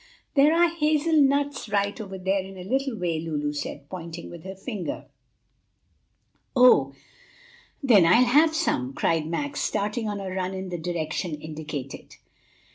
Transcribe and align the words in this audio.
"There 0.33 0.51
are 0.51 0.67
hazel 0.69 1.13
nuts 1.21 1.69
right 1.69 2.01
over 2.01 2.17
there 2.17 2.43
a 2.43 2.63
little 2.63 2.97
way," 2.97 3.19
Lulu 3.19 3.53
said, 3.53 3.87
pointing 3.87 4.31
with 4.31 4.43
her 4.45 4.55
finger. 4.55 5.05
"Oh, 6.55 6.93
then 7.83 8.03
I'll 8.07 8.25
have 8.25 8.55
some!" 8.55 8.95
cried 8.95 9.27
Max, 9.27 9.61
starting 9.61 10.09
on 10.09 10.19
a 10.19 10.31
run 10.31 10.55
in 10.55 10.69
the 10.69 10.79
direction 10.79 11.35
indicated. 11.39 12.15